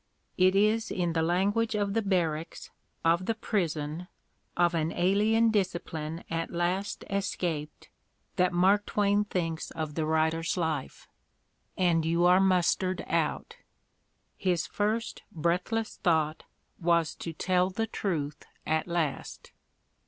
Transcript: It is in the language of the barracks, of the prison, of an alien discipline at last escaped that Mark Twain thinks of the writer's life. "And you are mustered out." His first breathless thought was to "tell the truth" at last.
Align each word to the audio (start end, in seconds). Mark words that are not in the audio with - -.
It 0.35 0.55
is 0.55 0.89
in 0.89 1.13
the 1.13 1.21
language 1.21 1.75
of 1.75 1.93
the 1.93 2.01
barracks, 2.01 2.71
of 3.05 3.27
the 3.27 3.35
prison, 3.35 4.07
of 4.57 4.73
an 4.73 4.91
alien 4.93 5.51
discipline 5.51 6.23
at 6.27 6.49
last 6.49 7.03
escaped 7.07 7.87
that 8.35 8.51
Mark 8.51 8.87
Twain 8.87 9.25
thinks 9.25 9.69
of 9.69 9.93
the 9.93 10.07
writer's 10.07 10.57
life. 10.57 11.07
"And 11.77 12.03
you 12.03 12.25
are 12.25 12.39
mustered 12.39 13.03
out." 13.05 13.57
His 14.37 14.65
first 14.65 15.21
breathless 15.31 15.97
thought 15.97 16.45
was 16.79 17.13
to 17.17 17.31
"tell 17.31 17.69
the 17.69 17.85
truth" 17.85 18.43
at 18.65 18.87
last. 18.87 19.51